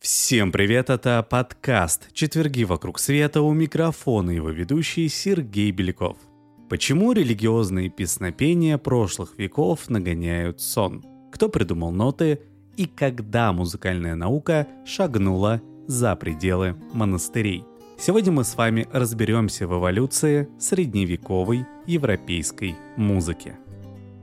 [0.00, 6.18] Всем привет, это подкаст «Четверги вокруг света» у микрофона его ведущий Сергей Беляков.
[6.68, 11.04] Почему религиозные песнопения прошлых веков нагоняют сон?
[11.30, 12.40] Кто придумал ноты
[12.76, 17.64] и когда музыкальная наука шагнула за пределы монастырей?
[17.98, 23.56] Сегодня мы с вами разберемся в эволюции средневековой европейской музыки–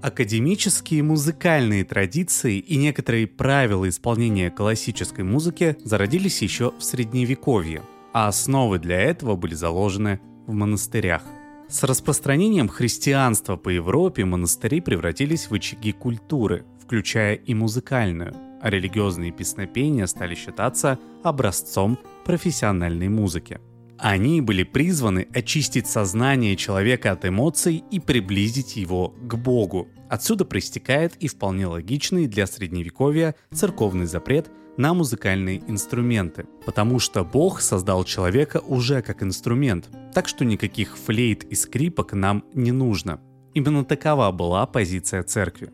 [0.01, 8.79] Академические музыкальные традиции и некоторые правила исполнения классической музыки зародились еще в Средневековье, а основы
[8.79, 11.21] для этого были заложены в монастырях.
[11.69, 18.33] С распространением христианства по Европе монастыри превратились в очаги культуры, включая и музыкальную,
[18.63, 23.59] религиозные песнопения стали считаться образцом профессиональной музыки–
[24.01, 29.89] они были призваны очистить сознание человека от эмоций и приблизить его к Богу.
[30.09, 37.61] Отсюда проистекает и вполне логичный для средневековья церковный запрет на музыкальные инструменты, потому что Бог
[37.61, 43.21] создал человека уже как инструмент, так что никаких флейт и скрипок нам не нужно.
[43.53, 45.69] Именно такова была позиция церкви.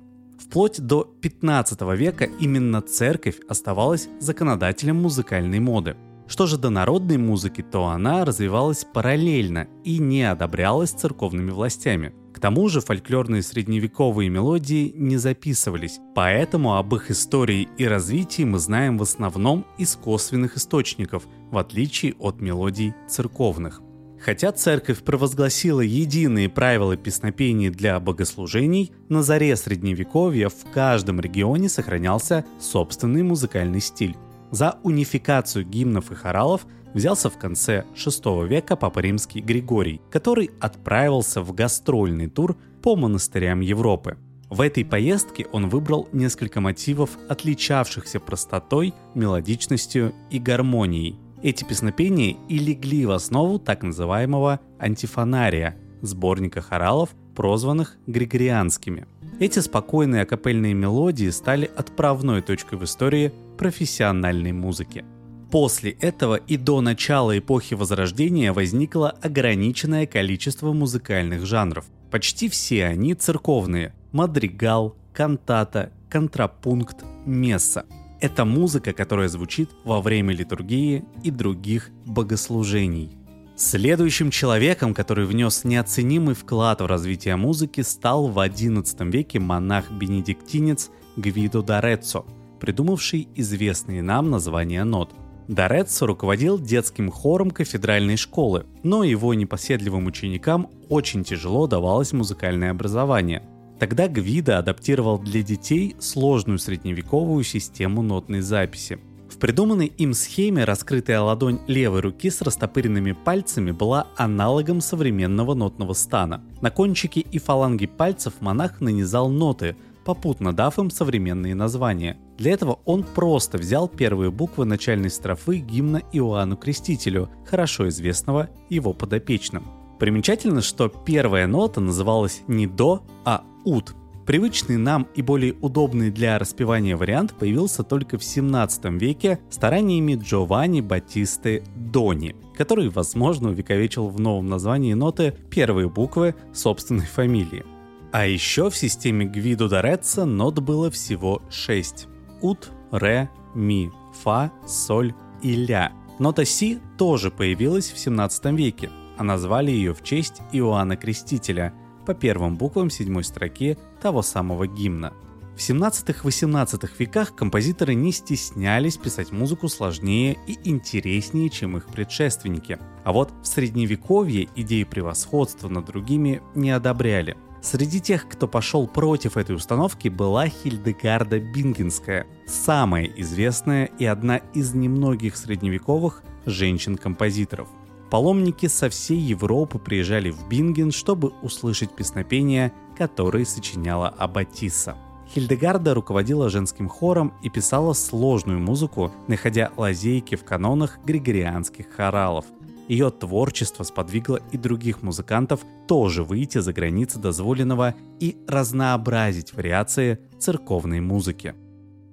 [0.47, 5.95] Вплоть до 15 века именно церковь оставалась законодателем музыкальной моды–
[6.27, 12.13] что же до народной музыки, то она развивалась параллельно и не одобрялась церковными властями.
[12.33, 18.59] К тому же фольклорные средневековые мелодии не записывались, поэтому об их истории и развитии мы
[18.59, 23.81] знаем в основном из косвенных источников, в отличие от мелодий церковных.
[24.19, 32.45] Хотя церковь провозгласила единые правила песнопений для богослужений, на заре средневековья в каждом регионе сохранялся
[32.59, 34.15] собственный музыкальный стиль.
[34.51, 41.41] За унификацию гимнов и хоралов взялся в конце VI века Папа Римский Григорий, который отправился
[41.41, 44.17] в гастрольный тур по монастырям Европы.
[44.49, 51.19] В этой поездке он выбрал несколько мотивов, отличавшихся простотой, мелодичностью и гармонией.
[51.43, 59.05] Эти песнопения и легли в основу так называемого антифонария, сборника хоралов, прозванных григорианскими.
[59.39, 65.05] Эти спокойные акапельные мелодии стали отправной точкой в истории профессиональной музыки.
[65.51, 71.85] После этого и до начала эпохи Возрождения возникло ограниченное количество музыкальных жанров.
[72.11, 77.85] Почти все они церковные– мадригал, кантата, контрапункт, месса.
[78.19, 83.11] Это музыка, которая звучит во время литургии и других богослужений.
[83.55, 91.61] Следующим человеком, который внес неоценимый вклад в развитие музыки, стал в XI веке монах-бенедиктинец Гвидо
[91.61, 92.25] Дореццо–
[92.57, 95.11] придумавший известные нам названия нот.
[95.47, 103.43] Дореццо руководил детским хором кафедральной школы, но его непоседливым ученикам очень тяжело давалось музыкальное образование.
[103.79, 108.99] Тогда Гвида адаптировал для детей сложную средневековую систему нотной записи.
[109.29, 115.93] В придуманной им схеме раскрытая ладонь левой руки с растопыренными пальцами была аналогом современного нотного
[115.93, 116.41] стана.
[116.61, 122.17] На кончики и фаланги пальцев монах нанизал ноты, попутно дав им современные названия.
[122.37, 128.93] Для этого он просто взял первые буквы начальной строфы гимна Иоанну Крестителю, хорошо известного его
[128.93, 129.65] подопечным.
[129.99, 133.95] Примечательно, что первая нота называлась не до, а ут.
[134.27, 140.81] Привычный нам и более удобный для распевания вариант появился только в 17 веке стараниями Джованни
[140.81, 147.63] Батисты Дони, который, возможно, увековечил в новом названии ноты первые буквы собственной фамилии.
[148.11, 152.07] А еще в системе Гвидо Дореца нот было всего 6.
[152.41, 153.91] Ут, ре, ми,
[154.23, 155.93] фа, соль и ля.
[156.19, 161.73] Нота си тоже появилась в 17 веке, а назвали ее в честь Иоанна Крестителя
[162.05, 165.13] по первым буквам седьмой строки того самого гимна.
[165.55, 172.77] В 17-18 веках композиторы не стеснялись писать музыку сложнее и интереснее, чем их предшественники.
[173.03, 179.35] А вот в средневековье идеи превосходства над другими не одобряли– Среди тех, кто пошел против
[179.35, 187.67] этой установки, была Хильдегарда Бингенская, самая известная и одна из немногих средневековых женщин-композиторов.
[188.09, 194.95] Паломники со всей Европы приезжали в Бинген, чтобы услышать песнопения, которые сочиняла Аббатиса.
[195.33, 202.45] Хильдегарда руководила женским хором и писала сложную музыку, находя лазейки в канонах григорианских хоралов.
[202.87, 211.01] Ее творчество сподвигло и других музыкантов тоже выйти за границы дозволенного и разнообразить вариации церковной
[211.01, 211.55] музыки.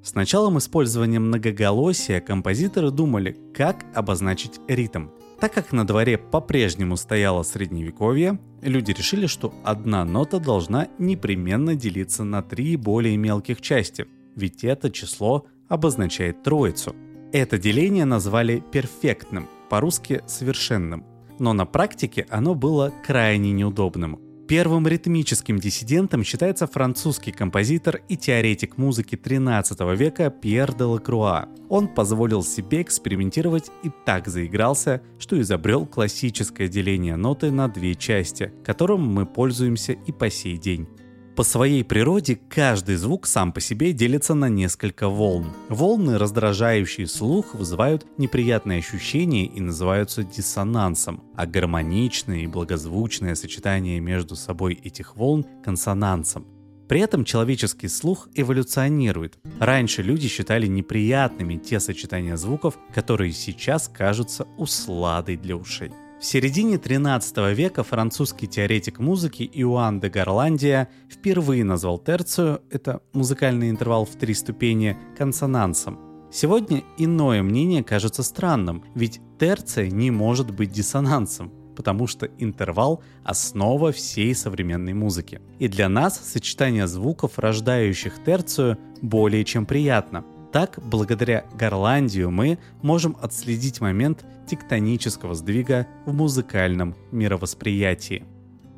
[0.03, 5.07] С началом использования многоголосия композиторы думали, как обозначить ритм.
[5.45, 12.25] Так как на дворе по-прежнему стояло средневековье, люди решили, что одна нота должна непременно делиться
[12.25, 14.07] на три более мелких части,
[14.37, 16.97] ведь это число обозначает троицу.
[17.31, 21.05] Это деление назвали перфектным, по-русски совершенным,
[21.39, 24.19] но на практике оно было крайне неудобным.
[24.47, 31.49] Первым ритмическим диссидентом считается французский композитор и теоретик музыки 13 века Пьер де Лакруа.
[31.71, 38.53] Он позволил себе экспериментировать и так заигрался, что изобрел классическое деление ноты на две части,
[38.65, 40.89] которым мы пользуемся и по сей день.
[41.37, 45.49] По своей природе каждый звук сам по себе делится на несколько волн.
[45.69, 54.37] Волны, раздражающие слух, вызывают неприятные ощущения и называются диссонансом, а гармоничное и благозвучное сочетание между
[54.37, 56.47] собой этих волн– консонансом.
[56.89, 59.37] При этом человеческий слух эволюционирует.
[59.59, 65.91] Раньше люди считали неприятными те сочетания звуков, которые сейчас кажутся усладой для ушей.
[66.25, 73.69] В середине 13 века французский теоретик музыки Иоанн де Гарландия впервые назвал терцию, это музыкальный
[73.69, 75.99] интервал в три ступени, консонансом.
[76.33, 83.93] Сегодня иное мнение кажется странным, ведь терция не может быть диссонансом, потому что интервал– основа
[83.93, 85.43] всей современной музыки.
[85.59, 90.25] И для нас сочетание звуков, рождающих терцию, более чем приятно–
[90.55, 98.25] так, благодаря Горландию мы можем отследить момент тектонического сдвига в музыкальном мировосприятии.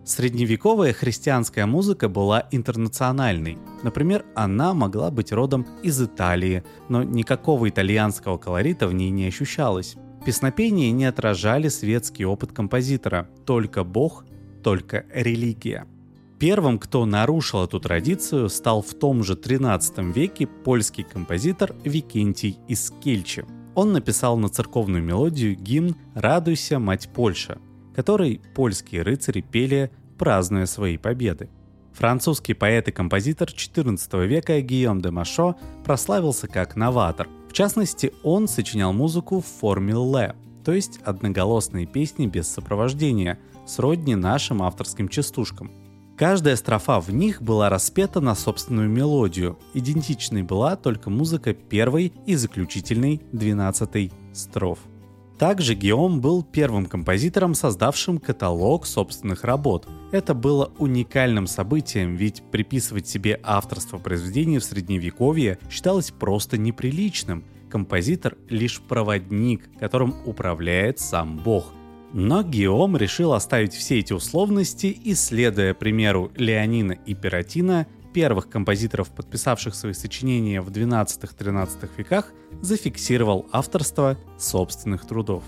[0.03, 3.59] Средневековая христианская музыка была интернациональной.
[3.83, 9.97] Например, она могла быть родом из Италии, но никакого итальянского колорита в ней не ощущалось.
[10.25, 14.25] Песнопения не отражали светский опыт композитора, только Бог,
[14.63, 15.87] только религия–
[16.39, 22.93] Первым, кто нарушил эту традицию, стал в том же 13 веке польский композитор Викентий из
[23.03, 23.45] Кельчи.
[23.75, 27.59] Он написал на церковную мелодию гимн «Радуйся, мать Польша»,
[27.95, 31.49] который польские рыцари пели, празднуя свои победы.
[31.95, 35.57] Французский поэт и композитор XIV века Гийом де Машо
[35.87, 37.29] прославился как новатор.
[37.49, 40.37] В частности, он сочинял музыку в форме ле,
[40.67, 45.71] то есть одноголосные песни без сопровождения, сродни нашим авторским частушкам–
[46.17, 49.59] Каждая строфа в них была распета на собственную мелодию.
[49.75, 54.79] Идентичной была только музыка первой и заключительной двенадцатой строф.
[55.39, 59.87] Также Геом был первым композитором, создавшим каталог собственных работ.
[60.11, 67.45] Это было уникальным событием, ведь приписывать себе авторство произведений в средневековье считалось просто неприличным.
[67.69, 71.75] Композитор— лишь проводник, которым управляет сам Бог—
[72.17, 79.11] но Гиом решил оставить все эти условности и, следуя примеру Леонина и Пиратина, первых композиторов,
[79.11, 82.33] подписавших свои сочинения в 12-13 веках,
[82.63, 85.45] зафиксировал авторство собственных трудов.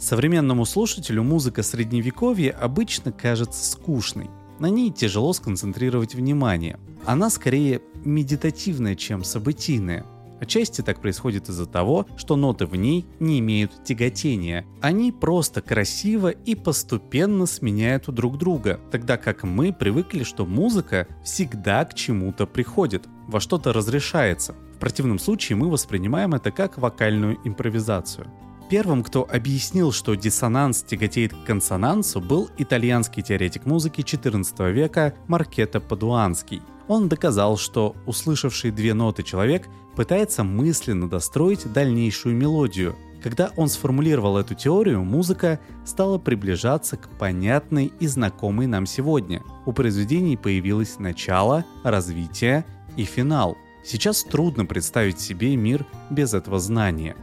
[0.00, 4.30] Современному слушателю музыка средневековья обычно кажется скучной.
[4.58, 6.80] На ней тяжело сконцентрировать внимание.
[7.06, 10.04] Она скорее медитативная, чем событийная–
[10.40, 14.64] Отчасти так происходит из-за того, что ноты в ней не имеют тяготения.
[14.80, 21.84] Они просто красиво и постепенно сменяют друг друга, тогда как мы привыкли, что музыка всегда
[21.84, 24.54] к чему-то приходит, во что-то разрешается.
[24.74, 28.26] В противном случае мы воспринимаем это как вокальную импровизацию.
[28.70, 35.80] Первым, кто объяснил, что диссонанс тяготеет к консонансу, был итальянский теоретик музыки XIV века Маркета
[35.80, 36.62] Падуанский.
[36.90, 42.96] Он доказал, что услышавший две ноты человек пытается мысленно достроить дальнейшую мелодию.
[43.22, 49.40] Когда он сформулировал эту теорию, музыка стала приближаться к понятной и знакомой нам сегодня.
[49.66, 52.64] У произведений появилось начало, развитие
[52.96, 53.56] и финал.
[53.84, 57.14] Сейчас трудно представить себе мир без этого знания.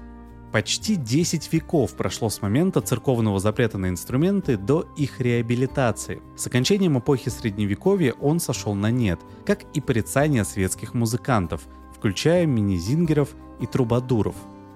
[0.51, 6.21] Почти 10 веков прошло с момента церковного запрета на инструменты до их реабилитации.
[6.37, 13.35] С окончанием эпохи Средневековья он сошел на нет, как и порицание светских музыкантов, включая мини-зингеров
[13.59, 14.35] и трубадуров.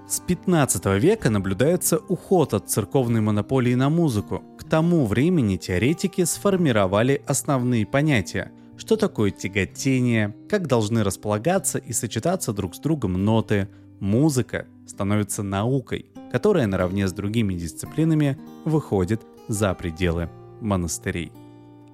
[0.10, 4.44] С 15 века наблюдается уход от церковной монополии на музыку.
[4.60, 8.52] К тому времени теоретики сформировали основные понятия.
[8.76, 13.70] Что такое тяготение, как должны располагаться и сочетаться друг с другом ноты.
[14.02, 20.30] Музыка становится наукой, которая наравне с другими дисциплинами выходит за пределы
[20.62, 21.32] монастырей.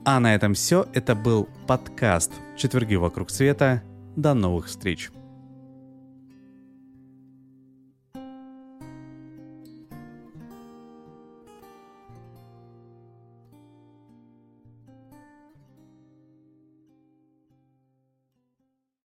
[0.04, 0.86] А на этом все.
[0.94, 3.84] Это был подкаст «Четверги вокруг света».
[4.16, 5.12] До новых встреч!